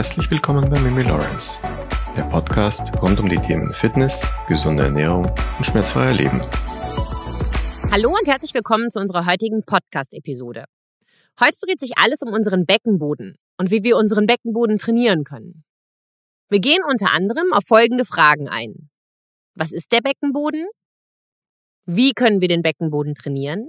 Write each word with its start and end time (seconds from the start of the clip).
Herzlich 0.00 0.30
willkommen 0.30 0.66
bei 0.70 0.80
Mimi 0.80 1.02
Lawrence, 1.02 1.60
der 2.16 2.22
Podcast 2.22 2.90
rund 3.02 3.20
um 3.20 3.28
die 3.28 3.36
Themen 3.36 3.74
Fitness, 3.74 4.18
gesunde 4.48 4.84
Ernährung 4.84 5.26
und 5.26 5.64
schmerzfreier 5.66 6.14
Leben. 6.14 6.40
Hallo 7.90 8.08
und 8.08 8.26
herzlich 8.26 8.54
willkommen 8.54 8.90
zu 8.90 8.98
unserer 8.98 9.26
heutigen 9.26 9.62
Podcast-Episode. 9.62 10.64
Heute 11.38 11.54
dreht 11.66 11.80
sich 11.80 11.98
alles 11.98 12.22
um 12.22 12.32
unseren 12.32 12.64
Beckenboden 12.64 13.36
und 13.58 13.70
wie 13.70 13.82
wir 13.82 13.98
unseren 13.98 14.24
Beckenboden 14.24 14.78
trainieren 14.78 15.22
können. 15.22 15.64
Wir 16.48 16.60
gehen 16.60 16.82
unter 16.88 17.10
anderem 17.10 17.52
auf 17.52 17.64
folgende 17.66 18.06
Fragen 18.06 18.48
ein. 18.48 18.88
Was 19.54 19.70
ist 19.70 19.92
der 19.92 20.00
Beckenboden? 20.00 20.64
Wie 21.84 22.12
können 22.12 22.40
wir 22.40 22.48
den 22.48 22.62
Beckenboden 22.62 23.14
trainieren? 23.14 23.68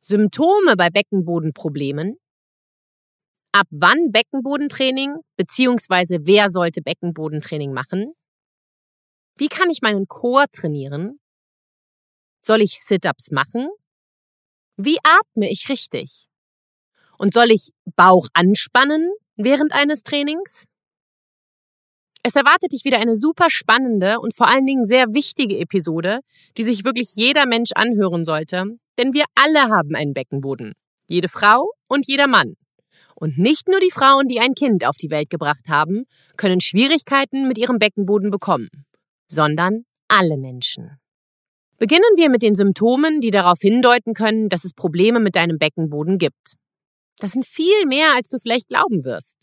Symptome 0.00 0.76
bei 0.76 0.90
Beckenbodenproblemen? 0.90 2.18
Ab 3.56 3.68
wann 3.70 4.10
Beckenbodentraining 4.10 5.14
bzw. 5.36 6.18
wer 6.22 6.50
sollte 6.50 6.82
Beckenbodentraining 6.82 7.72
machen? 7.72 8.12
Wie 9.36 9.46
kann 9.46 9.70
ich 9.70 9.80
meinen 9.80 10.08
Chor 10.08 10.46
trainieren? 10.50 11.20
Soll 12.44 12.62
ich 12.62 12.80
Sit-ups 12.80 13.30
machen? 13.30 13.68
Wie 14.76 14.98
atme 15.04 15.48
ich 15.48 15.68
richtig? 15.68 16.26
Und 17.16 17.32
soll 17.32 17.52
ich 17.52 17.70
Bauch 17.94 18.26
anspannen 18.32 19.12
während 19.36 19.72
eines 19.72 20.02
Trainings? 20.02 20.64
Es 22.24 22.34
erwartet 22.34 22.72
dich 22.72 22.84
wieder 22.84 22.98
eine 22.98 23.14
super 23.14 23.50
spannende 23.50 24.18
und 24.18 24.34
vor 24.34 24.48
allen 24.48 24.66
Dingen 24.66 24.84
sehr 24.84 25.14
wichtige 25.14 25.60
Episode, 25.60 26.22
die 26.56 26.64
sich 26.64 26.84
wirklich 26.84 27.14
jeder 27.14 27.46
Mensch 27.46 27.70
anhören 27.76 28.24
sollte, 28.24 28.64
denn 28.98 29.12
wir 29.14 29.26
alle 29.36 29.68
haben 29.68 29.94
einen 29.94 30.12
Beckenboden. 30.12 30.72
Jede 31.06 31.28
Frau 31.28 31.70
und 31.88 32.08
jeder 32.08 32.26
Mann. 32.26 32.56
Und 33.14 33.38
nicht 33.38 33.68
nur 33.68 33.80
die 33.80 33.90
Frauen, 33.90 34.28
die 34.28 34.40
ein 34.40 34.54
Kind 34.54 34.86
auf 34.86 34.96
die 34.96 35.10
Welt 35.10 35.30
gebracht 35.30 35.68
haben, 35.68 36.04
können 36.36 36.60
Schwierigkeiten 36.60 37.46
mit 37.46 37.58
ihrem 37.58 37.78
Beckenboden 37.78 38.30
bekommen, 38.30 38.68
sondern 39.28 39.84
alle 40.08 40.36
Menschen. 40.36 40.98
Beginnen 41.78 42.02
wir 42.16 42.30
mit 42.30 42.42
den 42.42 42.54
Symptomen, 42.54 43.20
die 43.20 43.30
darauf 43.30 43.58
hindeuten 43.60 44.14
können, 44.14 44.48
dass 44.48 44.64
es 44.64 44.74
Probleme 44.74 45.20
mit 45.20 45.36
deinem 45.36 45.58
Beckenboden 45.58 46.18
gibt. 46.18 46.54
Das 47.18 47.32
sind 47.32 47.46
viel 47.46 47.86
mehr, 47.86 48.14
als 48.14 48.28
du 48.28 48.38
vielleicht 48.38 48.68
glauben 48.68 49.04
wirst. 49.04 49.36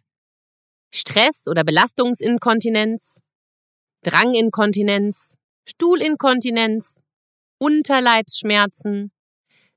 Stress- 0.94 1.48
oder 1.48 1.64
Belastungsinkontinenz, 1.64 3.22
Dranginkontinenz, 4.04 5.36
Stuhlinkontinenz, 5.66 7.02
Unterleibsschmerzen, 7.60 9.12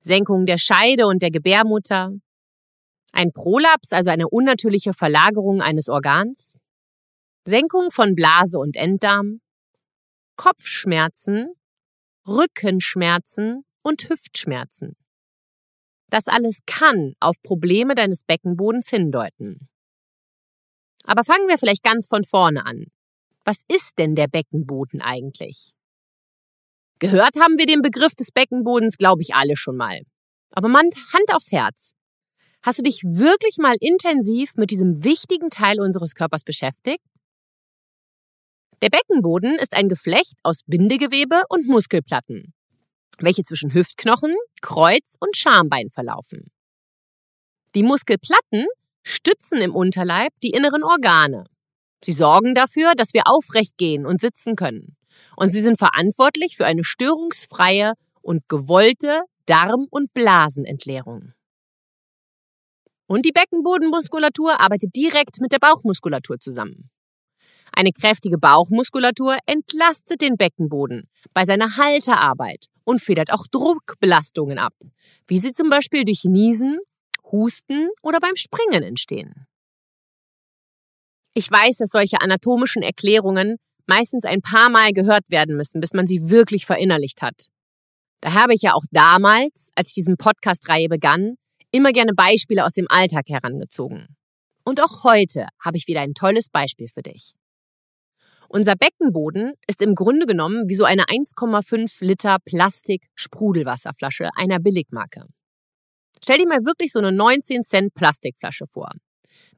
Senkung 0.01 0.47
der 0.47 0.59
Scheide 0.59 1.07
und 1.07 1.23
der 1.23 1.31
Gebärmutter, 1.31 2.13
ein 3.15 3.33
Prolaps, 3.33 3.93
also 3.93 4.11
eine 4.11 4.29
unnatürliche 4.29 4.93
Verlagerung 4.93 5.63
eines 5.63 5.89
Organs, 5.89 6.59
Senkung 7.47 7.91
von 7.91 8.15
Blase 8.15 8.59
und 8.59 8.77
Enddarm, 8.77 9.41
Kopfschmerzen, 10.37 11.55
Rückenschmerzen 12.27 13.65
und 13.83 14.09
Hüftschmerzen. 14.09 14.97
Das 16.11 16.27
alles 16.27 16.61
kann 16.67 17.15
auf 17.21 17.41
Probleme 17.43 17.95
deines 17.95 18.25
Beckenbodens 18.25 18.89
hindeuten. 18.91 19.69
Aber 21.05 21.23
fangen 21.23 21.49
wir 21.49 21.59
vielleicht 21.59 21.83
ganz 21.83 22.07
von 22.07 22.25
vorne 22.25 22.67
an. 22.67 22.87
Was 23.45 23.63
ist 23.69 23.99
denn 23.99 24.15
der 24.15 24.27
Beckenboden 24.27 25.03
eigentlich? 25.03 25.73
Gehört 26.99 27.37
haben 27.39 27.59
wir 27.59 27.67
den 27.67 27.83
Begriff 27.83 28.15
des 28.15 28.33
Beckenbodens, 28.33 28.97
glaube 28.97 29.23
ich, 29.23 29.35
alle 29.35 29.57
schon 29.57 29.77
mal. 29.77 30.01
Aber 30.51 30.69
man, 30.69 30.89
Hand 31.13 31.33
aufs 31.33 31.53
Herz. 31.53 31.95
Hast 32.65 32.79
du 32.79 32.83
dich 32.83 33.03
wirklich 33.05 33.59
mal 33.59 33.77
intensiv 33.79 34.55
mit 34.57 34.71
diesem 34.71 35.05
wichtigen 35.05 35.51
Teil 35.51 35.83
unseres 35.83 36.15
Körpers 36.15 36.45
beschäftigt? 36.45 37.05
Der 38.81 38.89
Beckenboden 38.89 39.57
ist 39.57 39.75
ein 39.75 39.91
Geflecht 39.91 40.33
aus 40.43 40.63
Bindegewebe 40.67 41.43
und 41.51 41.67
Muskelplatten, 41.67 42.55
welche 43.19 43.45
zwischen 43.45 43.75
Hüftknochen, 43.75 44.35
Kreuz 44.63 45.17
und 45.21 45.37
Schambein 45.37 45.91
verlaufen. 45.91 46.51
Die 47.75 47.83
Muskelplatten 47.83 48.67
stützen 49.03 49.61
im 49.61 49.75
Unterleib 49.75 50.33
die 50.43 50.53
inneren 50.53 50.85
Organe. 50.85 51.45
Sie 52.03 52.13
sorgen 52.13 52.55
dafür, 52.55 52.95
dass 52.95 53.13
wir 53.13 53.27
aufrecht 53.27 53.77
gehen 53.77 54.07
und 54.07 54.23
sitzen 54.23 54.57
können. 54.57 54.97
Und 55.37 55.51
sie 55.51 55.61
sind 55.61 55.77
verantwortlich 55.77 56.57
für 56.57 56.65
eine 56.65 56.83
störungsfreie 56.83 57.93
und 58.23 58.49
gewollte 58.49 59.21
Darm- 59.45 59.87
und 59.91 60.15
Blasenentleerung. 60.15 61.35
Und 63.07 63.25
die 63.25 63.33
Beckenbodenmuskulatur 63.33 64.61
arbeitet 64.61 64.95
direkt 64.97 65.41
mit 65.41 65.53
der 65.53 65.59
Bauchmuskulatur 65.59 66.39
zusammen. 66.39 66.91
Eine 67.73 67.91
kräftige 67.93 68.39
Bauchmuskulatur 68.39 69.37
entlastet 69.47 70.21
den 70.21 70.37
Beckenboden 70.37 71.09
bei 71.33 71.45
seiner 71.45 71.77
Halterarbeit 71.77 72.67
und 72.85 73.03
federt 73.03 73.33
auch 73.33 73.47
Druckbelastungen 73.51 74.59
ab, 74.59 74.75
wie 75.27 75.39
sie 75.39 75.53
zum 75.53 75.71
Beispiel 75.71 76.05
durch 76.05 76.25
Niesen, 76.25 76.79
Husten 77.33 77.89
oder 78.03 78.21
beim 78.21 78.37
Springen 78.37 78.83
entstehen. 78.83 79.47
Ich 81.35 81.51
weiß, 81.51 81.79
dass 81.79 81.91
solche 81.91 82.21
anatomischen 82.21 82.83
Erklärungen 82.83 83.57
meistens 83.87 84.25
ein 84.25 84.41
paar 84.41 84.71
Mal 84.71 84.93
gehört 84.93 85.29
werden 85.29 85.57
müssen, 85.57 85.81
bis 85.81 85.93
man 85.93 86.07
sie 86.07 86.31
wirklich 86.31 86.67
verinnerlicht 86.67 87.23
hat. 87.23 87.49
Da 88.21 88.35
habe 88.35 88.55
ich 88.55 88.63
ja 88.63 88.73
auch 88.75 88.85
damals, 88.93 89.71
als 89.75 89.89
ich 89.89 89.95
diesen 89.95 90.17
Podcast-Reihe 90.17 90.89
begann, 90.89 91.35
immer 91.75 91.91
gerne 91.91 92.15
Beispiele 92.15 92.65
aus 92.65 92.73
dem 92.73 92.87
Alltag 92.89 93.25
herangezogen. 93.29 94.17
Und 94.65 94.81
auch 94.81 95.03
heute 95.03 95.49
habe 95.61 95.77
ich 95.77 95.89
wieder 95.89 96.03
ein 96.03 96.15
tolles 96.15 96.49
Beispiel 96.49 96.87
für 96.87 97.03
dich. 97.03 97.35
Unser 98.49 98.77
Beckenboden 98.77 99.55
ist 99.67 99.83
im 99.83 99.97
Grunde 99.97 100.27
genommen 100.27 100.69
wie 100.69 100.77
so 100.77 100.85
eine 100.85 101.07
1,5 101.07 102.05
Liter 102.05 102.37
Plastik-Sprudelwasserflasche 102.45 104.31
einer 104.37 104.61
Billigmarke. 104.61 105.27
Stell 106.23 106.39
dir 106.39 106.47
mal 106.47 106.65
wirklich 106.65 106.93
so 106.93 107.01
eine 107.01 107.11
19 107.11 107.65
Cent 107.65 107.93
Plastikflasche 107.95 108.67
vor. 108.69 108.93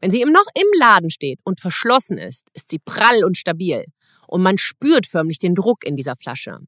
Wenn 0.01 0.11
sie 0.11 0.25
noch 0.25 0.47
im 0.55 0.67
Laden 0.79 1.11
steht 1.11 1.41
und 1.45 1.61
verschlossen 1.61 2.17
ist, 2.17 2.49
ist 2.55 2.71
sie 2.71 2.79
prall 2.79 3.25
und 3.25 3.37
stabil 3.37 3.85
und 4.27 4.43
man 4.43 4.57
spürt 4.57 5.07
förmlich 5.07 5.39
den 5.39 5.55
Druck 5.55 5.85
in 5.85 5.97
dieser 5.97 6.17
Flasche. 6.17 6.61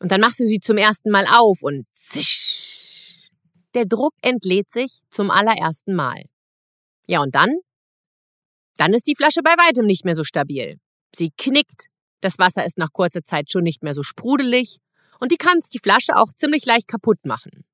Und 0.00 0.12
dann 0.12 0.20
machst 0.20 0.40
du 0.40 0.46
sie 0.46 0.60
zum 0.60 0.76
ersten 0.76 1.10
Mal 1.10 1.24
auf 1.26 1.62
und 1.62 1.86
zisch, 1.94 2.75
der 3.76 3.86
Druck 3.86 4.14
entlädt 4.22 4.72
sich 4.72 5.00
zum 5.10 5.30
allerersten 5.30 5.94
Mal. 5.94 6.24
Ja, 7.06 7.20
und 7.20 7.34
dann? 7.34 7.58
Dann 8.76 8.92
ist 8.92 9.06
die 9.06 9.14
Flasche 9.14 9.42
bei 9.42 9.52
weitem 9.52 9.86
nicht 9.86 10.04
mehr 10.04 10.14
so 10.14 10.24
stabil. 10.24 10.78
Sie 11.14 11.30
knickt, 11.38 11.86
das 12.20 12.38
Wasser 12.38 12.64
ist 12.64 12.78
nach 12.78 12.92
kurzer 12.92 13.22
Zeit 13.22 13.50
schon 13.50 13.62
nicht 13.62 13.82
mehr 13.82 13.94
so 13.94 14.02
sprudelig 14.02 14.78
und 15.20 15.30
die 15.30 15.36
kannst 15.36 15.74
die 15.74 15.78
Flasche 15.78 16.16
auch 16.16 16.32
ziemlich 16.36 16.66
leicht 16.66 16.88
kaputt 16.88 17.24
machen. 17.24 17.64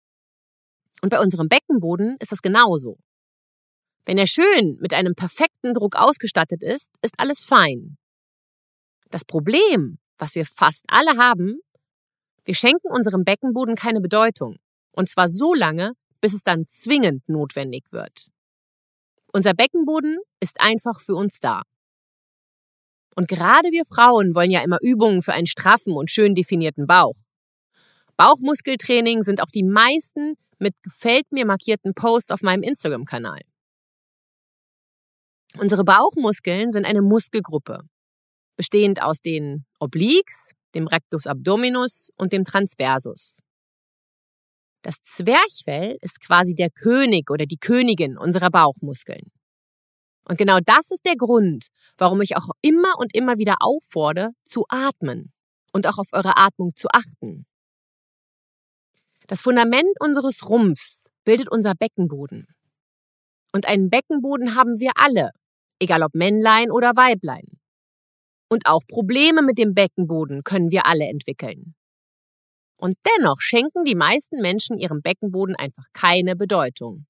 Und 1.00 1.08
bei 1.10 1.20
unserem 1.20 1.48
Beckenboden 1.48 2.16
ist 2.20 2.32
das 2.32 2.42
genauso. 2.42 2.98
Wenn 4.04 4.18
er 4.18 4.26
schön 4.26 4.76
mit 4.80 4.94
einem 4.94 5.14
perfekten 5.14 5.74
Druck 5.74 5.96
ausgestattet 5.96 6.62
ist, 6.62 6.90
ist 7.02 7.14
alles 7.18 7.44
fein. 7.44 7.96
Das 9.10 9.24
Problem, 9.24 9.98
was 10.18 10.34
wir 10.34 10.46
fast 10.46 10.84
alle 10.88 11.16
haben, 11.16 11.60
wir 12.44 12.54
schenken 12.54 12.88
unserem 12.90 13.24
Beckenboden 13.24 13.76
keine 13.76 14.00
Bedeutung. 14.00 14.56
Und 14.92 15.08
zwar 15.08 15.28
so 15.28 15.54
lange, 15.54 15.92
bis 16.20 16.34
es 16.34 16.42
dann 16.42 16.66
zwingend 16.66 17.28
notwendig 17.28 17.84
wird. 17.90 18.28
Unser 19.32 19.54
Beckenboden 19.54 20.18
ist 20.40 20.60
einfach 20.60 21.00
für 21.00 21.14
uns 21.14 21.40
da. 21.40 21.62
Und 23.14 23.28
gerade 23.28 23.70
wir 23.70 23.84
Frauen 23.84 24.34
wollen 24.34 24.50
ja 24.50 24.62
immer 24.62 24.78
Übungen 24.80 25.22
für 25.22 25.32
einen 25.32 25.46
straffen 25.46 25.94
und 25.94 26.10
schön 26.10 26.34
definierten 26.34 26.86
Bauch. 26.86 27.16
Bauchmuskeltraining 28.16 29.22
sind 29.22 29.42
auch 29.42 29.50
die 29.52 29.64
meisten 29.64 30.34
mit 30.58 30.74
gefällt 30.82 31.30
mir 31.32 31.44
markierten 31.44 31.94
Posts 31.94 32.30
auf 32.30 32.42
meinem 32.42 32.62
Instagram-Kanal. 32.62 33.40
Unsere 35.58 35.84
Bauchmuskeln 35.84 36.72
sind 36.72 36.86
eine 36.86 37.02
Muskelgruppe, 37.02 37.80
bestehend 38.56 39.02
aus 39.02 39.20
den 39.20 39.66
Obliques, 39.80 40.52
dem 40.74 40.86
Rectus 40.86 41.26
abdominus 41.26 42.10
und 42.16 42.32
dem 42.32 42.44
Transversus. 42.44 43.40
Das 44.82 44.96
Zwerchfell 45.04 45.96
ist 46.00 46.20
quasi 46.20 46.54
der 46.54 46.70
König 46.70 47.30
oder 47.30 47.46
die 47.46 47.56
Königin 47.56 48.18
unserer 48.18 48.50
Bauchmuskeln. 48.50 49.30
Und 50.28 50.38
genau 50.38 50.58
das 50.64 50.90
ist 50.90 51.04
der 51.04 51.16
Grund, 51.16 51.68
warum 51.98 52.20
ich 52.20 52.36
auch 52.36 52.48
immer 52.60 52.98
und 52.98 53.14
immer 53.14 53.38
wieder 53.38 53.56
auffordere, 53.60 54.30
zu 54.44 54.64
atmen 54.68 55.32
und 55.72 55.86
auch 55.86 55.98
auf 55.98 56.08
eure 56.12 56.36
Atmung 56.36 56.72
zu 56.76 56.88
achten. 56.92 57.46
Das 59.26 59.42
Fundament 59.42 59.96
unseres 60.00 60.48
Rumpfs 60.48 61.06
bildet 61.24 61.50
unser 61.50 61.74
Beckenboden. 61.74 62.46
Und 63.52 63.66
einen 63.66 63.90
Beckenboden 63.90 64.54
haben 64.54 64.80
wir 64.80 64.92
alle, 64.96 65.30
egal 65.78 66.02
ob 66.02 66.14
Männlein 66.14 66.70
oder 66.70 66.92
Weiblein. 66.96 67.46
Und 68.48 68.66
auch 68.66 68.82
Probleme 68.86 69.42
mit 69.42 69.58
dem 69.58 69.74
Beckenboden 69.74 70.42
können 70.44 70.70
wir 70.70 70.86
alle 70.86 71.06
entwickeln. 71.06 71.74
Und 72.82 72.98
dennoch 73.06 73.40
schenken 73.40 73.84
die 73.84 73.94
meisten 73.94 74.40
Menschen 74.40 74.76
ihrem 74.76 75.02
Beckenboden 75.02 75.54
einfach 75.54 75.86
keine 75.92 76.34
Bedeutung. 76.34 77.06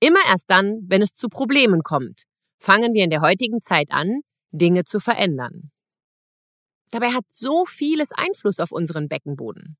Immer 0.00 0.20
erst 0.26 0.50
dann, 0.50 0.86
wenn 0.86 1.02
es 1.02 1.12
zu 1.12 1.28
Problemen 1.28 1.82
kommt, 1.82 2.22
fangen 2.58 2.94
wir 2.94 3.04
in 3.04 3.10
der 3.10 3.20
heutigen 3.20 3.60
Zeit 3.60 3.88
an, 3.90 4.22
Dinge 4.52 4.84
zu 4.84 5.00
verändern. 5.00 5.70
Dabei 6.92 7.10
hat 7.10 7.26
so 7.28 7.66
vieles 7.66 8.08
Einfluss 8.12 8.58
auf 8.58 8.72
unseren 8.72 9.08
Beckenboden. 9.08 9.76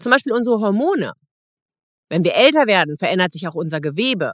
Zum 0.00 0.10
Beispiel 0.10 0.32
unsere 0.32 0.58
Hormone. 0.58 1.12
Wenn 2.08 2.24
wir 2.24 2.34
älter 2.34 2.66
werden, 2.66 2.96
verändert 2.96 3.30
sich 3.30 3.46
auch 3.46 3.54
unser 3.54 3.80
Gewebe. 3.80 4.32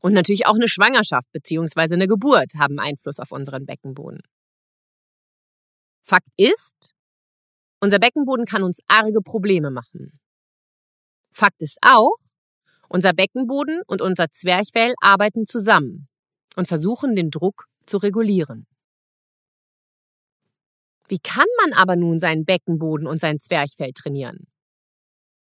Und 0.00 0.14
natürlich 0.14 0.46
auch 0.46 0.54
eine 0.54 0.68
Schwangerschaft 0.68 1.30
bzw. 1.32 1.96
eine 1.96 2.08
Geburt 2.08 2.54
haben 2.58 2.78
Einfluss 2.78 3.20
auf 3.20 3.30
unseren 3.30 3.66
Beckenboden. 3.66 4.22
Fakt 6.02 6.28
ist, 6.38 6.94
unser 7.80 7.98
Beckenboden 7.98 8.44
kann 8.44 8.62
uns 8.62 8.80
arge 8.88 9.20
Probleme 9.20 9.70
machen. 9.70 10.18
Fakt 11.32 11.62
ist 11.62 11.78
auch, 11.82 12.16
unser 12.88 13.12
Beckenboden 13.12 13.82
und 13.86 14.02
unser 14.02 14.30
Zwerchfell 14.30 14.94
arbeiten 15.00 15.46
zusammen 15.46 16.08
und 16.56 16.66
versuchen 16.66 17.14
den 17.14 17.30
Druck 17.30 17.66
zu 17.86 17.98
regulieren. 17.98 18.66
Wie 21.08 21.18
kann 21.18 21.46
man 21.62 21.72
aber 21.72 21.96
nun 21.96 22.20
seinen 22.20 22.44
Beckenboden 22.44 23.06
und 23.06 23.20
sein 23.20 23.40
Zwerchfell 23.40 23.92
trainieren? 23.92 24.46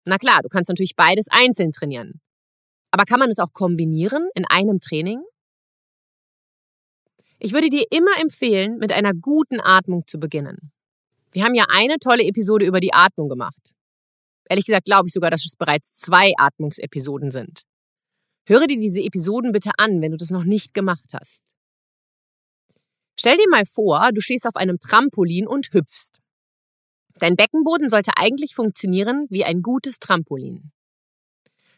Na 0.04 0.18
klar, 0.18 0.42
du 0.42 0.48
kannst 0.48 0.68
natürlich 0.68 0.96
beides 0.96 1.26
einzeln 1.30 1.70
trainieren. 1.70 2.20
Aber 2.90 3.04
kann 3.04 3.20
man 3.20 3.30
es 3.30 3.38
auch 3.38 3.52
kombinieren 3.52 4.28
in 4.34 4.44
einem 4.44 4.80
Training? 4.80 5.22
Ich 7.38 7.52
würde 7.52 7.70
dir 7.70 7.84
immer 7.90 8.20
empfehlen, 8.20 8.78
mit 8.78 8.92
einer 8.92 9.14
guten 9.14 9.60
Atmung 9.60 10.06
zu 10.06 10.18
beginnen. 10.18 10.72
Wir 11.32 11.44
haben 11.44 11.54
ja 11.54 11.64
eine 11.68 11.98
tolle 11.98 12.24
Episode 12.24 12.66
über 12.66 12.80
die 12.80 12.92
Atmung 12.92 13.28
gemacht. 13.28 13.72
Ehrlich 14.48 14.66
gesagt 14.66 14.84
glaube 14.84 15.08
ich 15.08 15.14
sogar, 15.14 15.30
dass 15.30 15.44
es 15.44 15.56
bereits 15.56 15.92
zwei 15.92 16.32
Atmungsepisoden 16.36 17.30
sind. 17.30 17.62
Höre 18.46 18.66
dir 18.66 18.78
diese 18.78 19.00
Episoden 19.00 19.52
bitte 19.52 19.70
an, 19.78 20.02
wenn 20.02 20.10
du 20.10 20.18
das 20.18 20.30
noch 20.30 20.44
nicht 20.44 20.74
gemacht 20.74 21.14
hast. 21.14 21.42
Stell 23.18 23.36
dir 23.36 23.48
mal 23.50 23.64
vor, 23.64 24.10
du 24.12 24.20
stehst 24.20 24.46
auf 24.46 24.56
einem 24.56 24.78
Trampolin 24.78 25.46
und 25.46 25.72
hüpfst. 25.72 26.18
Dein 27.18 27.36
Beckenboden 27.36 27.88
sollte 27.88 28.12
eigentlich 28.16 28.54
funktionieren 28.54 29.26
wie 29.30 29.44
ein 29.44 29.62
gutes 29.62 29.98
Trampolin. 29.98 30.72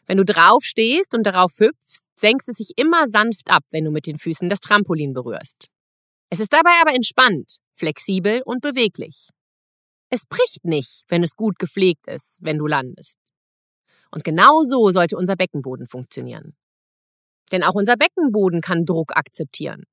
Wenn 0.07 0.17
du 0.17 0.25
drauf 0.25 0.63
stehst 0.63 1.13
und 1.13 1.23
darauf 1.23 1.59
hüpfst, 1.59 2.03
senkst 2.17 2.49
es 2.49 2.57
sich 2.57 2.71
immer 2.77 3.07
sanft 3.07 3.49
ab, 3.51 3.63
wenn 3.71 3.85
du 3.85 3.91
mit 3.91 4.07
den 4.07 4.17
Füßen 4.17 4.49
das 4.49 4.59
Trampolin 4.59 5.13
berührst. 5.13 5.67
Es 6.29 6.39
ist 6.39 6.53
dabei 6.53 6.71
aber 6.81 6.95
entspannt, 6.95 7.57
flexibel 7.73 8.41
und 8.43 8.61
beweglich. 8.61 9.29
Es 10.15 10.25
bricht 10.25 10.63
nicht, 10.63 11.03
wenn 11.09 11.23
es 11.23 11.35
gut 11.35 11.59
gepflegt 11.59 12.07
ist, 12.07 12.37
wenn 12.39 12.57
du 12.57 12.67
landest. 12.67 13.19
Und 14.11 14.23
genau 14.23 14.63
so 14.63 14.89
sollte 14.89 15.17
unser 15.17 15.35
Beckenboden 15.35 15.87
funktionieren. 15.87 16.55
Denn 17.51 17.65
auch 17.65 17.73
unser 17.73 17.97
Beckenboden 17.97 18.61
kann 18.61 18.85
Druck 18.85 19.17
akzeptieren. 19.17 19.83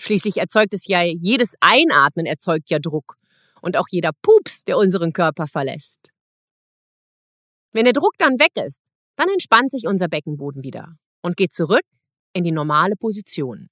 Schließlich 0.00 0.38
erzeugt 0.38 0.72
es 0.72 0.86
ja, 0.86 1.02
jedes 1.02 1.56
Einatmen 1.60 2.24
erzeugt 2.24 2.70
ja 2.70 2.78
Druck 2.78 3.16
und 3.60 3.76
auch 3.76 3.88
jeder 3.90 4.12
Pups, 4.22 4.64
der 4.64 4.78
unseren 4.78 5.12
Körper 5.12 5.46
verlässt. 5.46 6.08
Wenn 7.72 7.84
der 7.84 7.92
Druck 7.92 8.14
dann 8.16 8.40
weg 8.40 8.52
ist, 8.64 8.80
dann 9.16 9.28
entspannt 9.28 9.72
sich 9.72 9.86
unser 9.86 10.08
Beckenboden 10.08 10.62
wieder 10.62 10.94
und 11.20 11.36
geht 11.36 11.52
zurück 11.52 11.84
in 12.32 12.44
die 12.44 12.52
normale 12.52 12.96
Position. 12.96 13.68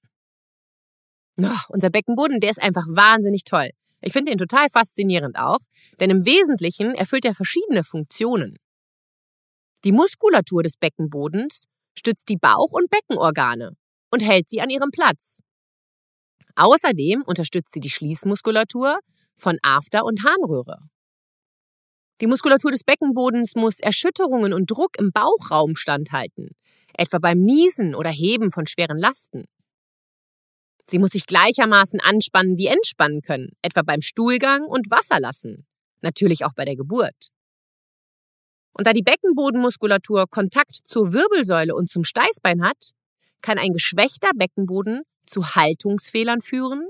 Oh, 1.40 1.48
unser 1.70 1.88
Beckenboden, 1.88 2.40
der 2.40 2.50
ist 2.50 2.60
einfach 2.60 2.84
wahnsinnig 2.90 3.44
toll. 3.44 3.70
Ich 4.00 4.12
finde 4.12 4.32
ihn 4.32 4.38
total 4.38 4.68
faszinierend 4.70 5.36
auch, 5.38 5.58
denn 6.00 6.10
im 6.10 6.24
Wesentlichen 6.24 6.94
erfüllt 6.94 7.24
er 7.24 7.34
verschiedene 7.34 7.82
Funktionen. 7.84 8.56
Die 9.84 9.92
Muskulatur 9.92 10.62
des 10.62 10.76
Beckenbodens 10.76 11.64
stützt 11.96 12.28
die 12.28 12.36
Bauch- 12.36 12.72
und 12.72 12.90
Beckenorgane 12.90 13.72
und 14.10 14.24
hält 14.24 14.48
sie 14.48 14.60
an 14.60 14.70
ihrem 14.70 14.90
Platz. 14.90 15.40
Außerdem 16.56 17.22
unterstützt 17.22 17.72
sie 17.72 17.80
die 17.80 17.90
Schließmuskulatur 17.90 18.98
von 19.36 19.58
After- 19.62 20.04
und 20.04 20.24
Harnröhre. 20.24 20.78
Die 22.20 22.26
Muskulatur 22.26 22.72
des 22.72 22.82
Beckenbodens 22.82 23.54
muss 23.54 23.78
Erschütterungen 23.78 24.52
und 24.52 24.68
Druck 24.68 24.98
im 24.98 25.12
Bauchraum 25.12 25.76
standhalten, 25.76 26.50
etwa 26.94 27.18
beim 27.18 27.38
Niesen 27.38 27.94
oder 27.94 28.10
Heben 28.10 28.50
von 28.50 28.66
schweren 28.66 28.98
Lasten. 28.98 29.44
Sie 30.90 30.98
muss 30.98 31.10
sich 31.10 31.26
gleichermaßen 31.26 32.00
anspannen 32.00 32.56
wie 32.56 32.66
entspannen 32.66 33.20
können, 33.20 33.50
etwa 33.60 33.82
beim 33.82 34.00
Stuhlgang 34.00 34.64
und 34.64 34.90
Wasserlassen, 34.90 35.66
natürlich 36.00 36.44
auch 36.44 36.54
bei 36.54 36.64
der 36.64 36.76
Geburt. 36.76 37.30
Und 38.72 38.86
da 38.86 38.92
die 38.92 39.02
Beckenbodenmuskulatur 39.02 40.26
Kontakt 40.30 40.74
zur 40.74 41.12
Wirbelsäule 41.12 41.74
und 41.74 41.90
zum 41.90 42.04
Steißbein 42.04 42.62
hat, 42.62 42.92
kann 43.42 43.58
ein 43.58 43.72
geschwächter 43.72 44.30
Beckenboden 44.34 45.02
zu 45.26 45.54
Haltungsfehlern 45.54 46.40
führen. 46.40 46.88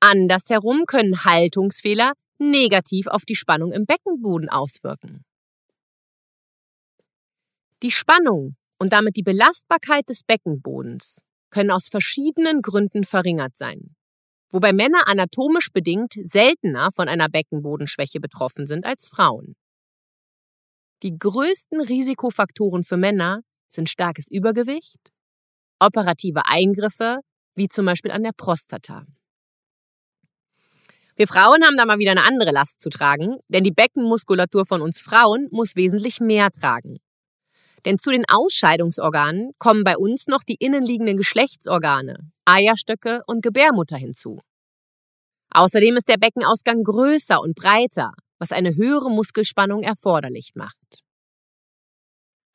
Andersherum 0.00 0.84
können 0.86 1.24
Haltungsfehler 1.24 2.14
negativ 2.38 3.06
auf 3.06 3.24
die 3.24 3.36
Spannung 3.36 3.70
im 3.70 3.86
Beckenboden 3.86 4.48
auswirken. 4.48 5.24
Die 7.82 7.92
Spannung 7.92 8.56
und 8.78 8.92
damit 8.92 9.16
die 9.16 9.22
Belastbarkeit 9.22 10.08
des 10.08 10.24
Beckenbodens 10.24 11.18
können 11.54 11.70
aus 11.70 11.88
verschiedenen 11.88 12.62
Gründen 12.62 13.04
verringert 13.04 13.56
sein, 13.56 13.94
wobei 14.50 14.72
Männer 14.72 15.06
anatomisch 15.06 15.70
bedingt 15.72 16.14
seltener 16.20 16.90
von 16.92 17.08
einer 17.08 17.28
Beckenbodenschwäche 17.28 18.18
betroffen 18.18 18.66
sind 18.66 18.84
als 18.84 19.08
Frauen. 19.08 19.54
Die 21.04 21.16
größten 21.16 21.80
Risikofaktoren 21.80 22.82
für 22.82 22.96
Männer 22.96 23.42
sind 23.68 23.88
starkes 23.88 24.28
Übergewicht, 24.28 25.12
operative 25.78 26.42
Eingriffe, 26.46 27.20
wie 27.54 27.68
zum 27.68 27.86
Beispiel 27.86 28.10
an 28.10 28.24
der 28.24 28.32
Prostata. 28.36 29.04
Wir 31.14 31.28
Frauen 31.28 31.62
haben 31.62 31.76
da 31.76 31.84
mal 31.84 32.00
wieder 32.00 32.10
eine 32.10 32.24
andere 32.24 32.50
Last 32.50 32.80
zu 32.80 32.90
tragen, 32.90 33.36
denn 33.46 33.62
die 33.62 33.70
Beckenmuskulatur 33.70 34.66
von 34.66 34.82
uns 34.82 35.00
Frauen 35.00 35.46
muss 35.52 35.76
wesentlich 35.76 36.18
mehr 36.18 36.50
tragen. 36.50 36.98
Denn 37.84 37.98
zu 37.98 38.10
den 38.10 38.24
Ausscheidungsorganen 38.28 39.52
kommen 39.58 39.84
bei 39.84 39.96
uns 39.96 40.26
noch 40.26 40.42
die 40.42 40.56
innenliegenden 40.58 41.16
Geschlechtsorgane, 41.16 42.30
Eierstöcke 42.44 43.22
und 43.26 43.42
Gebärmutter 43.42 43.96
hinzu. 43.96 44.40
Außerdem 45.50 45.96
ist 45.96 46.08
der 46.08 46.16
Beckenausgang 46.16 46.82
größer 46.82 47.40
und 47.40 47.54
breiter, 47.54 48.12
was 48.38 48.52
eine 48.52 48.74
höhere 48.74 49.10
Muskelspannung 49.10 49.82
erforderlich 49.82 50.52
macht. 50.54 51.04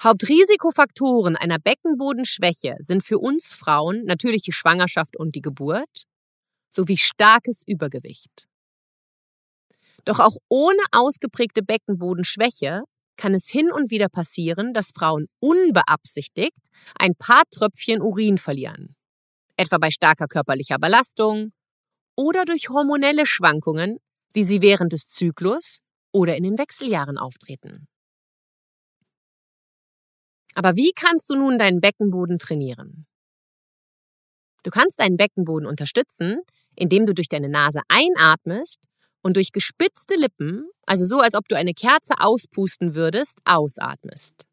Hauptrisikofaktoren 0.01 1.36
einer 1.36 1.59
Beckenbodenschwäche 1.59 2.77
sind 2.79 3.03
für 3.03 3.19
uns 3.19 3.53
Frauen 3.53 4.05
natürlich 4.05 4.43
die 4.43 4.53
Schwangerschaft 4.53 5.17
und 5.17 5.36
die 5.36 5.41
Geburt 5.41 6.05
sowie 6.71 6.98
starkes 6.98 7.63
Übergewicht. 7.67 8.48
Doch 10.05 10.19
auch 10.19 10.38
ohne 10.48 10.81
ausgeprägte 10.91 11.62
Beckenbodenschwäche 11.62 12.83
kann 13.19 13.35
es 13.35 13.49
hin 13.49 13.69
und 13.71 13.91
wieder 13.91 14.07
passieren, 14.07 14.73
dass 14.73 14.91
Frauen 14.95 15.27
unbeabsichtigt 15.39 16.55
ein 16.97 17.15
paar 17.15 17.43
Tröpfchen 17.51 18.01
Urin 18.01 18.38
verlieren. 18.38 18.95
Etwa 19.57 19.77
bei 19.77 19.91
starker 19.91 20.27
körperlicher 20.27 20.79
Belastung 20.79 21.51
oder 22.15 22.45
durch 22.45 22.69
hormonelle 22.69 23.25
Schwankungen, 23.25 23.97
wie 24.33 24.45
sie 24.45 24.61
während 24.61 24.93
des 24.93 25.07
Zyklus 25.07 25.79
oder 26.13 26.38
in 26.38 26.43
den 26.43 26.57
Wechseljahren 26.57 27.17
auftreten. 27.17 27.88
Aber 30.55 30.77
wie 30.77 30.93
kannst 30.95 31.29
du 31.29 31.35
nun 31.35 31.59
deinen 31.59 31.81
Beckenboden 31.81 32.39
trainieren? 32.39 33.05
Du 34.63 34.71
kannst 34.71 34.99
deinen 34.99 35.17
Beckenboden 35.17 35.67
unterstützen, 35.67 36.41
indem 36.75 37.05
du 37.05 37.13
durch 37.13 37.27
deine 37.27 37.49
Nase 37.49 37.81
einatmest 37.89 38.79
und 39.21 39.35
durch 39.35 39.51
gespitzte 39.51 40.15
Lippen, 40.15 40.69
also 40.85 41.05
so 41.05 41.19
als 41.19 41.35
ob 41.35 41.47
du 41.47 41.55
eine 41.55 41.73
Kerze 41.73 42.15
auspusten 42.19 42.95
würdest, 42.95 43.38
ausatmest. 43.45 44.45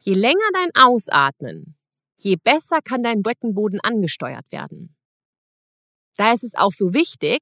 Je 0.00 0.14
länger 0.14 0.38
dein 0.54 0.70
Ausatmen, 0.74 1.76
je 2.16 2.36
besser 2.36 2.80
kann 2.82 3.02
dein 3.02 3.22
Beckenboden 3.22 3.80
angesteuert 3.80 4.50
werden. 4.50 4.94
Da 6.16 6.32
ist 6.32 6.44
es 6.44 6.54
auch 6.54 6.72
so 6.72 6.94
wichtig, 6.94 7.40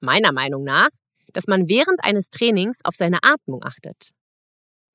meiner 0.00 0.32
Meinung 0.32 0.64
nach, 0.64 0.90
dass 1.32 1.46
man 1.46 1.68
während 1.68 2.02
eines 2.02 2.30
Trainings 2.30 2.80
auf 2.84 2.94
seine 2.94 3.18
Atmung 3.22 3.62
achtet. 3.64 4.10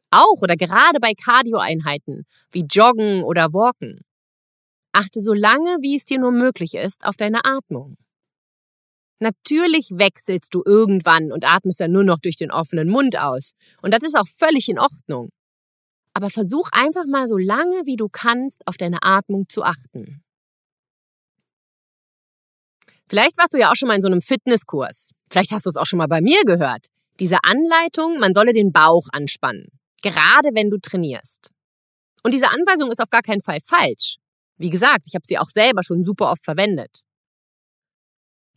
Auch 0.10 0.42
oder 0.42 0.56
gerade 0.56 1.00
bei 1.00 1.14
Cardioeinheiten 1.14 2.26
wie 2.52 2.66
Joggen 2.70 3.24
oder 3.24 3.54
Walken. 3.54 4.02
Achte 4.92 5.22
so 5.22 5.34
lange, 5.34 5.78
wie 5.82 5.96
es 5.96 6.06
dir 6.06 6.20
nur 6.20 6.32
möglich 6.32 6.76
ist, 6.76 7.06
auf 7.06 7.18
deine 7.18 7.46
Atmung. 7.46 7.98
Natürlich 9.20 9.92
wechselst 9.92 10.54
du 10.54 10.64
irgendwann 10.66 11.32
und 11.32 11.46
atmest 11.46 11.80
dann 11.80 11.92
nur 11.92 12.04
noch 12.04 12.20
durch 12.20 12.36
den 12.36 12.52
offenen 12.52 12.90
Mund 12.90 13.18
aus. 13.18 13.52
Und 13.82 13.94
das 13.94 14.04
ist 14.04 14.16
auch 14.16 14.28
völlig 14.28 14.68
in 14.70 14.80
Ordnung. 14.80 15.30
Aber 16.14 16.30
versuch 16.30 16.70
einfach 16.72 17.06
mal 17.06 17.28
so 17.28 17.38
lange, 17.38 17.86
wie 17.86 17.96
du 17.96 18.08
kannst, 18.10 18.68
auf 18.68 18.78
deine 18.78 19.02
Atmung 19.02 19.48
zu 19.50 19.64
achten. 19.64 20.24
Vielleicht 23.10 23.38
warst 23.38 23.54
du 23.54 23.60
ja 23.60 23.72
auch 23.72 23.76
schon 23.76 23.88
mal 23.88 23.96
in 23.96 24.02
so 24.02 24.08
einem 24.08 24.22
Fitnesskurs. 24.22 25.12
Vielleicht 25.30 25.52
hast 25.52 25.66
du 25.66 25.70
es 25.70 25.78
auch 25.78 25.86
schon 25.86 25.98
mal 25.98 26.08
bei 26.08 26.22
mir 26.22 26.44
gehört. 26.46 26.88
Diese 27.20 27.38
Anleitung, 27.44 28.20
man 28.20 28.34
solle 28.34 28.54
den 28.54 28.72
Bauch 28.72 29.08
anspannen. 29.12 29.68
Gerade 30.02 30.50
wenn 30.54 30.70
du 30.70 30.78
trainierst. 30.80 31.52
Und 32.24 32.34
diese 32.34 32.50
Anweisung 32.50 32.90
ist 32.90 33.02
auf 33.02 33.10
gar 33.10 33.22
keinen 33.22 33.42
Fall 33.42 33.60
falsch. 33.64 34.18
Wie 34.58 34.70
gesagt, 34.70 35.08
ich 35.08 35.16
habe 35.16 35.26
sie 35.26 35.38
auch 35.38 35.50
selber 35.50 35.84
schon 35.84 36.04
super 36.04 36.32
oft 36.32 36.44
verwendet. 36.44 37.04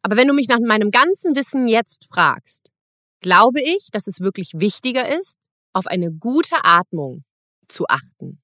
Aber 0.06 0.16
wenn 0.16 0.28
du 0.28 0.34
mich 0.34 0.46
nach 0.46 0.60
meinem 0.60 0.92
ganzen 0.92 1.34
Wissen 1.34 1.66
jetzt 1.66 2.06
fragst, 2.08 2.70
glaube 3.22 3.60
ich, 3.60 3.88
dass 3.90 4.06
es 4.06 4.20
wirklich 4.20 4.52
wichtiger 4.54 5.18
ist, 5.18 5.36
auf 5.72 5.88
eine 5.88 6.12
gute 6.12 6.54
Atmung 6.62 7.24
zu 7.66 7.88
achten. 7.88 8.40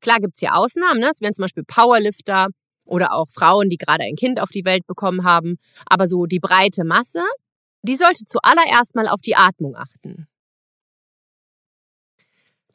Klar 0.00 0.18
gibt's 0.18 0.40
hier 0.40 0.56
Ausnahmen, 0.56 0.98
ne? 0.98 1.08
es 1.12 1.20
wären 1.20 1.34
zum 1.34 1.44
Beispiel 1.44 1.62
Powerlifter 1.62 2.48
oder 2.84 3.12
auch 3.12 3.28
Frauen, 3.30 3.68
die 3.68 3.76
gerade 3.76 4.02
ein 4.02 4.16
Kind 4.16 4.40
auf 4.40 4.50
die 4.50 4.64
Welt 4.64 4.88
bekommen 4.88 5.22
haben. 5.22 5.54
Aber 5.86 6.08
so 6.08 6.26
die 6.26 6.40
breite 6.40 6.82
Masse, 6.82 7.22
die 7.82 7.94
sollte 7.94 8.24
zuallererst 8.26 8.96
mal 8.96 9.06
auf 9.06 9.20
die 9.20 9.36
Atmung 9.36 9.76
achten. 9.76 10.26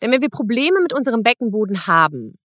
Denn 0.01 0.11
wenn 0.13 0.21
wir 0.21 0.29
Probleme 0.29 0.79
mit 0.79 0.93
unserem 0.93 1.23
Beckenboden 1.23 1.87
haben, 1.87 2.39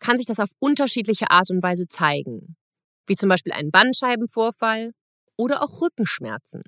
kann 0.00 0.18
sich 0.18 0.26
das 0.26 0.38
auf 0.38 0.50
unterschiedliche 0.58 1.30
Art 1.30 1.48
und 1.48 1.62
Weise 1.62 1.88
zeigen, 1.88 2.58
wie 3.06 3.16
zum 3.16 3.28
Beispiel 3.28 3.52
einen 3.52 3.70
Bandscheibenvorfall 3.70 4.92
oder 5.36 5.62
auch 5.62 5.80
Rückenschmerzen. 5.80 6.62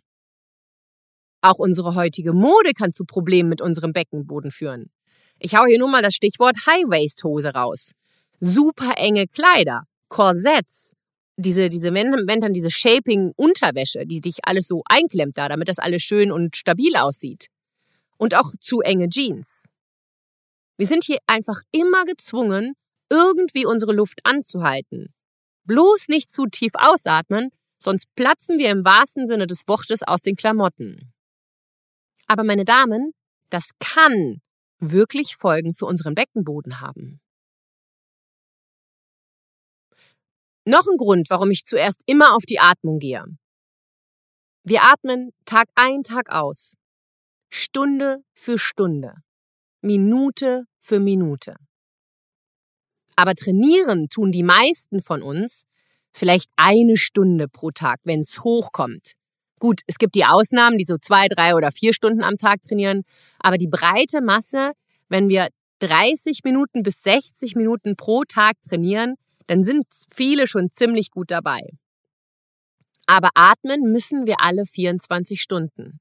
Auch 1.42 1.58
unsere 1.58 1.94
heutige 1.94 2.32
Mode 2.32 2.72
kann 2.72 2.92
zu 2.92 3.04
Problemen 3.04 3.48
mit 3.48 3.60
unserem 3.60 3.92
Beckenboden 3.92 4.50
führen. 4.50 4.90
Ich 5.38 5.54
hau 5.54 5.66
hier 5.66 5.78
nur 5.78 5.88
mal 5.88 6.02
das 6.02 6.14
Stichwort 6.14 6.56
High-Waist-Hose 6.66 7.50
raus. 7.54 7.92
Super 8.40 8.94
enge 8.96 9.26
Kleider, 9.28 9.84
Korsetts, 10.08 10.96
diese, 11.36 11.68
diese, 11.68 11.92
wenn, 11.92 12.40
dann 12.40 12.52
diese 12.52 12.70
Shaping-Unterwäsche, 12.70 14.06
die 14.06 14.20
dich 14.20 14.38
alles 14.44 14.66
so 14.66 14.82
einklemmt 14.86 15.36
da, 15.36 15.48
damit 15.48 15.68
das 15.68 15.78
alles 15.78 16.02
schön 16.02 16.32
und 16.32 16.56
stabil 16.56 16.96
aussieht. 16.96 17.48
Und 18.16 18.34
auch 18.34 18.50
zu 18.60 18.80
enge 18.80 19.08
Jeans. 19.08 19.64
Wir 20.78 20.86
sind 20.86 21.04
hier 21.04 21.18
einfach 21.26 21.60
immer 21.72 22.04
gezwungen, 22.04 22.74
irgendwie 23.10 23.66
unsere 23.66 23.92
Luft 23.92 24.20
anzuhalten. 24.24 25.14
Bloß 25.66 26.08
nicht 26.08 26.32
zu 26.32 26.46
tief 26.46 26.72
ausatmen, 26.74 27.50
sonst 27.78 28.06
platzen 28.14 28.58
wir 28.58 28.70
im 28.70 28.84
wahrsten 28.84 29.26
Sinne 29.26 29.46
des 29.46 29.66
Wortes 29.66 30.02
aus 30.02 30.20
den 30.20 30.36
Klamotten. 30.36 31.12
Aber 32.26 32.44
meine 32.44 32.64
Damen, 32.64 33.12
das 33.50 33.70
kann 33.78 34.40
wirklich 34.78 35.36
Folgen 35.36 35.74
für 35.74 35.86
unseren 35.86 36.14
Beckenboden 36.14 36.80
haben. 36.80 37.20
Noch 40.64 40.86
ein 40.90 40.96
Grund, 40.96 41.30
warum 41.30 41.50
ich 41.50 41.64
zuerst 41.64 42.00
immer 42.06 42.34
auf 42.34 42.44
die 42.44 42.58
Atmung 42.58 42.98
gehe. 42.98 43.24
Wir 44.64 44.82
atmen 44.82 45.32
Tag 45.44 45.68
ein, 45.76 46.02
Tag 46.02 46.28
aus. 46.28 46.74
Stunde 47.50 48.24
für 48.34 48.58
Stunde. 48.58 49.14
Minute 49.80 50.64
für 50.80 50.98
Minute. 50.98 51.56
Aber 53.16 53.34
trainieren 53.34 54.08
tun 54.08 54.30
die 54.30 54.42
meisten 54.42 55.00
von 55.00 55.22
uns 55.22 55.64
vielleicht 56.12 56.50
eine 56.56 56.96
Stunde 56.96 57.48
pro 57.48 57.70
Tag, 57.70 58.00
wenn 58.04 58.20
es 58.20 58.42
hochkommt. 58.42 59.12
Gut, 59.58 59.80
es 59.86 59.96
gibt 59.96 60.14
die 60.14 60.24
Ausnahmen, 60.24 60.76
die 60.76 60.84
so 60.84 60.98
zwei, 60.98 61.28
drei 61.28 61.54
oder 61.54 61.72
vier 61.72 61.94
Stunden 61.94 62.22
am 62.22 62.36
Tag 62.36 62.62
trainieren, 62.62 63.02
aber 63.38 63.56
die 63.56 63.68
breite 63.68 64.20
Masse, 64.20 64.72
wenn 65.08 65.28
wir 65.28 65.48
30 65.80 66.40
Minuten 66.44 66.82
bis 66.82 67.02
60 67.02 67.54
Minuten 67.54 67.96
pro 67.96 68.24
Tag 68.24 68.56
trainieren, 68.62 69.14
dann 69.46 69.64
sind 69.64 69.86
viele 70.14 70.46
schon 70.46 70.70
ziemlich 70.70 71.10
gut 71.10 71.30
dabei. 71.30 71.62
Aber 73.06 73.30
atmen 73.34 73.92
müssen 73.92 74.26
wir 74.26 74.40
alle 74.40 74.66
24 74.66 75.40
Stunden. 75.40 76.00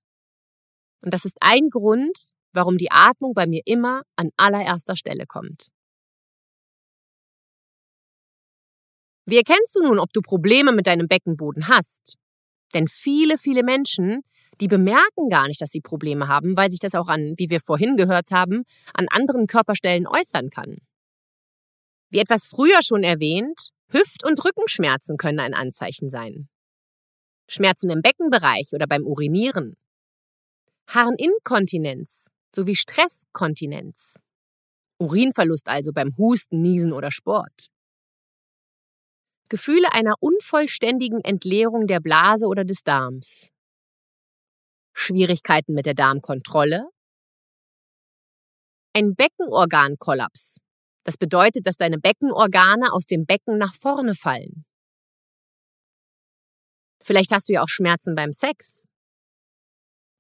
Und 1.02 1.14
das 1.14 1.24
ist 1.24 1.38
ein 1.40 1.70
Grund, 1.70 2.28
warum 2.52 2.78
die 2.78 2.92
Atmung 2.92 3.34
bei 3.34 3.46
mir 3.46 3.62
immer 3.66 4.02
an 4.16 4.32
allererster 4.38 4.96
Stelle 4.96 5.26
kommt. 5.28 5.68
Wie 9.26 9.38
erkennst 9.38 9.76
du 9.76 9.84
nun, 9.84 10.00
ob 10.00 10.14
du 10.14 10.22
Probleme 10.22 10.72
mit 10.72 10.88
deinem 10.88 11.08
Beckenboden 11.08 11.68
hast? 11.68 12.18
Denn 12.74 12.88
viele, 12.88 13.38
viele 13.38 13.64
Menschen, 13.64 14.22
die 14.62 14.68
bemerken 14.68 15.30
gar 15.30 15.48
nicht, 15.48 15.62
dass 15.62 15.72
sie 15.72 15.82
Probleme 15.82 16.28
haben, 16.28 16.56
weil 16.56 16.70
sich 16.70 16.80
das 16.80 16.94
auch 16.94 17.08
an, 17.08 17.34
wie 17.38 17.50
wir 17.50 17.60
vorhin 17.60 17.98
gehört 17.98 18.32
haben, 18.32 18.64
an 18.94 19.08
anderen 19.10 19.48
Körperstellen 19.48 20.08
äußern 20.08 20.50
kann. 20.50 20.78
Wie 22.10 22.20
etwas 22.20 22.46
früher 22.46 22.84
schon 22.84 23.04
erwähnt, 23.04 23.70
Hüft- 23.90 24.24
und 24.24 24.44
Rückenschmerzen 24.44 25.18
können 25.18 25.40
ein 25.40 25.54
Anzeichen 25.54 26.10
sein. 26.10 26.48
Schmerzen 27.48 27.90
im 27.90 28.02
Beckenbereich 28.02 28.74
oder 28.74 28.88
beim 28.88 29.04
Urinieren. 29.06 29.76
Harninkontinenz 30.88 32.28
sowie 32.56 32.76
Stresskontinenz. 32.76 34.16
Urinverlust 35.00 35.68
also 35.68 35.92
beim 35.92 36.16
Husten, 36.18 36.62
Niesen 36.62 36.94
oder 36.94 37.12
Sport. 37.12 37.70
Gefühle 39.56 39.94
einer 39.94 40.16
unvollständigen 40.20 41.22
Entleerung 41.24 41.88
der 41.88 42.02
Blase 42.02 42.48
oder 42.48 42.66
des 42.66 42.84
Darms. 42.84 43.54
Schwierigkeiten 44.94 45.74
mit 45.74 45.86
der 45.86 45.94
Darmkontrolle. 45.94 46.90
Ein 48.94 49.16
Beckenorgankollaps. 49.16 50.58
Das 51.06 51.16
bedeutet, 51.16 51.66
dass 51.68 51.78
deine 51.78 52.00
Beckenorgane 52.00 52.92
aus 52.92 53.06
dem 53.06 53.26
Becken 53.26 53.58
nach 53.58 53.74
vorne 53.74 54.14
fallen. 54.14 54.66
Vielleicht 57.02 57.32
hast 57.32 57.48
du 57.48 57.54
ja 57.54 57.64
auch 57.64 57.70
Schmerzen 57.70 58.14
beim 58.14 58.34
Sex. 58.34 58.84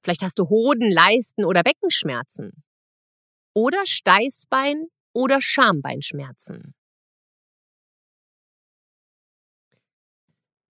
Vielleicht 0.01 0.21
hast 0.21 0.39
du 0.39 0.47
Hoden, 0.47 0.89
Leisten 0.89 1.43
oder 1.43 1.61
Beckenschmerzen. 1.61 2.63
Oder 3.53 3.85
Steißbein 3.85 4.87
oder 5.11 5.41
Schambeinschmerzen. 5.41 6.73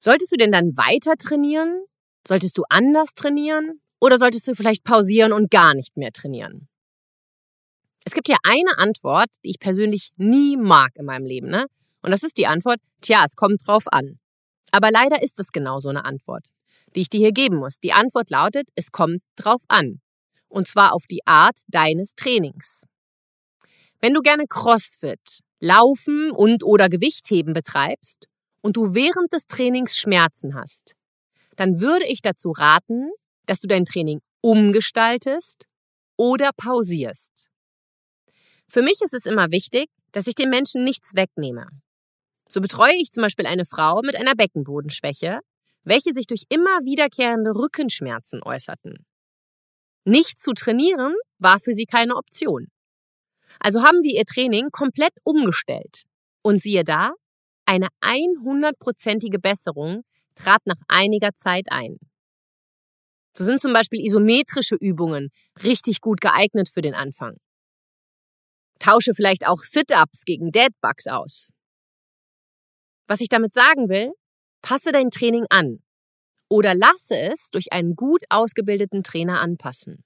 Solltest 0.04 0.32
du 0.32 0.36
denn 0.36 0.52
dann 0.52 0.76
weiter 0.76 1.16
trainieren? 1.16 1.82
Solltest 2.28 2.58
du 2.58 2.64
anders 2.68 3.14
trainieren? 3.14 3.80
Oder 4.02 4.18
solltest 4.18 4.46
du 4.46 4.54
vielleicht 4.54 4.84
pausieren 4.84 5.32
und 5.32 5.50
gar 5.50 5.72
nicht 5.72 5.96
mehr 5.96 6.12
trainieren? 6.12 6.68
Es 8.04 8.12
gibt 8.12 8.28
ja 8.28 8.36
eine 8.42 8.76
Antwort, 8.76 9.30
die 9.46 9.48
ich 9.48 9.58
persönlich 9.58 10.10
nie 10.16 10.58
mag 10.58 10.90
in 10.96 11.06
meinem 11.06 11.24
Leben, 11.24 11.48
ne? 11.48 11.68
Und 12.02 12.10
das 12.10 12.22
ist 12.22 12.36
die 12.36 12.46
Antwort, 12.46 12.80
tja, 13.00 13.24
es 13.24 13.34
kommt 13.34 13.66
drauf 13.66 13.84
an. 13.86 14.18
Aber 14.72 14.90
leider 14.90 15.22
ist 15.22 15.40
es 15.40 15.52
genau 15.52 15.78
so 15.78 15.88
eine 15.88 16.04
Antwort, 16.04 16.48
die 16.94 17.00
ich 17.00 17.08
dir 17.08 17.20
hier 17.20 17.32
geben 17.32 17.56
muss. 17.56 17.78
Die 17.78 17.94
Antwort 17.94 18.28
lautet, 18.28 18.68
es 18.74 18.92
kommt 18.92 19.22
drauf 19.36 19.62
an. 19.68 20.02
Und 20.48 20.68
zwar 20.68 20.92
auf 20.92 21.06
die 21.06 21.26
Art 21.26 21.62
deines 21.68 22.14
Trainings. 22.14 22.82
Wenn 24.02 24.12
du 24.12 24.20
gerne 24.20 24.44
CrossFit, 24.46 25.40
Laufen 25.60 26.30
und 26.30 26.62
oder 26.62 26.90
Gewichtheben 26.90 27.54
betreibst, 27.54 28.28
und 28.64 28.76
du 28.76 28.94
während 28.94 29.30
des 29.34 29.46
Trainings 29.46 29.98
Schmerzen 29.98 30.54
hast, 30.54 30.94
dann 31.56 31.82
würde 31.82 32.06
ich 32.06 32.22
dazu 32.22 32.50
raten, 32.50 33.10
dass 33.44 33.60
du 33.60 33.68
dein 33.68 33.84
Training 33.84 34.20
umgestaltest 34.40 35.66
oder 36.16 36.50
pausierst. 36.56 37.50
Für 38.66 38.80
mich 38.80 39.02
ist 39.02 39.12
es 39.12 39.26
immer 39.26 39.50
wichtig, 39.50 39.90
dass 40.12 40.26
ich 40.26 40.34
den 40.34 40.48
Menschen 40.48 40.82
nichts 40.82 41.14
wegnehme. 41.14 41.68
So 42.48 42.62
betreue 42.62 42.94
ich 42.94 43.10
zum 43.10 43.22
Beispiel 43.22 43.46
eine 43.46 43.66
Frau 43.66 44.00
mit 44.02 44.16
einer 44.16 44.34
Beckenbodenschwäche, 44.34 45.40
welche 45.82 46.14
sich 46.14 46.26
durch 46.26 46.44
immer 46.48 46.80
wiederkehrende 46.84 47.54
Rückenschmerzen 47.54 48.42
äußerten. 48.42 49.04
Nicht 50.06 50.40
zu 50.40 50.54
trainieren 50.54 51.14
war 51.38 51.60
für 51.60 51.74
sie 51.74 51.84
keine 51.84 52.16
Option. 52.16 52.68
Also 53.60 53.82
haben 53.82 54.02
wir 54.02 54.14
ihr 54.14 54.24
Training 54.24 54.70
komplett 54.70 55.12
umgestellt. 55.22 56.04
Und 56.42 56.62
siehe 56.62 56.84
da, 56.84 57.12
eine 57.66 57.88
100-prozentige 58.00 59.38
Besserung 59.38 60.02
trat 60.34 60.60
nach 60.66 60.80
einiger 60.88 61.34
Zeit 61.34 61.66
ein. 61.70 61.98
So 63.36 63.42
sind 63.44 63.60
zum 63.60 63.72
Beispiel 63.72 64.04
isometrische 64.04 64.76
Übungen 64.76 65.30
richtig 65.62 66.00
gut 66.00 66.20
geeignet 66.20 66.68
für 66.68 66.82
den 66.82 66.94
Anfang. 66.94 67.36
Tausche 68.78 69.14
vielleicht 69.14 69.46
auch 69.46 69.62
Sit-ups 69.62 70.24
gegen 70.24 70.52
Deadbugs 70.52 71.06
aus. 71.06 71.50
Was 73.06 73.20
ich 73.20 73.28
damit 73.28 73.54
sagen 73.54 73.88
will, 73.88 74.12
passe 74.62 74.92
dein 74.92 75.10
Training 75.10 75.46
an 75.50 75.82
oder 76.48 76.74
lasse 76.74 77.16
es 77.16 77.50
durch 77.50 77.72
einen 77.72 77.96
gut 77.96 78.22
ausgebildeten 78.28 79.02
Trainer 79.02 79.40
anpassen. 79.40 80.04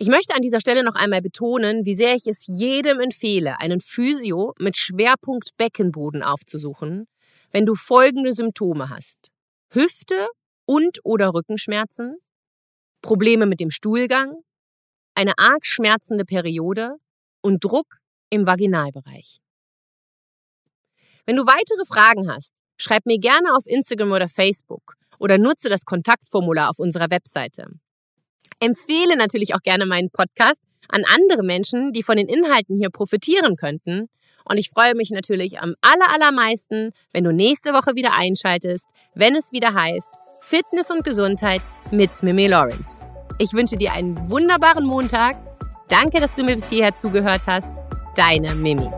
Ich 0.00 0.06
möchte 0.06 0.32
an 0.36 0.42
dieser 0.42 0.60
Stelle 0.60 0.84
noch 0.84 0.94
einmal 0.94 1.22
betonen, 1.22 1.84
wie 1.84 1.94
sehr 1.94 2.14
ich 2.14 2.28
es 2.28 2.46
jedem 2.46 3.00
empfehle, 3.00 3.58
einen 3.58 3.80
Physio 3.80 4.54
mit 4.60 4.76
Schwerpunkt 4.76 5.56
Beckenboden 5.56 6.22
aufzusuchen, 6.22 7.08
wenn 7.50 7.66
du 7.66 7.74
folgende 7.74 8.32
Symptome 8.32 8.90
hast. 8.90 9.18
Hüfte 9.70 10.28
und 10.66 11.00
oder 11.02 11.34
Rückenschmerzen, 11.34 12.16
Probleme 13.02 13.46
mit 13.46 13.58
dem 13.58 13.72
Stuhlgang, 13.72 14.36
eine 15.16 15.32
arg 15.36 15.66
schmerzende 15.66 16.24
Periode 16.24 16.94
und 17.40 17.64
Druck 17.64 17.96
im 18.30 18.46
Vaginalbereich. 18.46 19.40
Wenn 21.26 21.34
du 21.34 21.44
weitere 21.44 21.84
Fragen 21.84 22.32
hast, 22.32 22.52
schreib 22.76 23.04
mir 23.04 23.18
gerne 23.18 23.52
auf 23.52 23.66
Instagram 23.66 24.12
oder 24.12 24.28
Facebook 24.28 24.94
oder 25.18 25.38
nutze 25.38 25.68
das 25.68 25.84
Kontaktformular 25.84 26.70
auf 26.70 26.78
unserer 26.78 27.10
Webseite. 27.10 27.80
Empfehle 28.60 29.16
natürlich 29.16 29.54
auch 29.54 29.62
gerne 29.62 29.86
meinen 29.86 30.10
Podcast 30.10 30.60
an 30.88 31.04
andere 31.14 31.42
Menschen, 31.42 31.92
die 31.92 32.02
von 32.02 32.16
den 32.16 32.28
Inhalten 32.28 32.76
hier 32.76 32.90
profitieren 32.90 33.56
könnten. 33.56 34.08
Und 34.44 34.58
ich 34.58 34.70
freue 34.70 34.94
mich 34.94 35.10
natürlich 35.10 35.60
am 35.60 35.74
allermeisten, 35.82 36.92
wenn 37.12 37.24
du 37.24 37.32
nächste 37.32 37.72
Woche 37.72 37.94
wieder 37.94 38.14
einschaltest, 38.14 38.86
wenn 39.14 39.36
es 39.36 39.52
wieder 39.52 39.74
heißt 39.74 40.08
Fitness 40.40 40.90
und 40.90 41.04
Gesundheit 41.04 41.62
mit 41.90 42.22
Mimi 42.22 42.46
Lawrence. 42.46 43.04
Ich 43.38 43.52
wünsche 43.52 43.76
dir 43.76 43.92
einen 43.92 44.30
wunderbaren 44.30 44.84
Montag. 44.84 45.36
Danke, 45.88 46.20
dass 46.20 46.34
du 46.34 46.44
mir 46.44 46.54
bis 46.54 46.68
hierher 46.68 46.96
zugehört 46.96 47.42
hast. 47.46 47.72
Deine 48.16 48.54
Mimi. 48.54 48.88